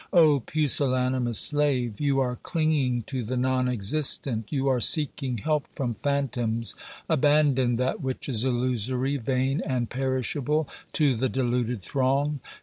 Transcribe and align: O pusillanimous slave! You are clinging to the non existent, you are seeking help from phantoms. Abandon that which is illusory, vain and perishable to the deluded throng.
O 0.11 0.39
pusillanimous 0.39 1.37
slave! 1.37 2.01
You 2.01 2.19
are 2.21 2.35
clinging 2.35 3.03
to 3.03 3.23
the 3.23 3.37
non 3.37 3.67
existent, 3.67 4.51
you 4.51 4.67
are 4.67 4.79
seeking 4.79 5.37
help 5.37 5.67
from 5.75 5.93
phantoms. 6.01 6.73
Abandon 7.07 7.75
that 7.75 8.01
which 8.01 8.27
is 8.27 8.43
illusory, 8.43 9.17
vain 9.17 9.61
and 9.63 9.91
perishable 9.91 10.67
to 10.93 11.15
the 11.15 11.29
deluded 11.29 11.81
throng. 11.83 12.39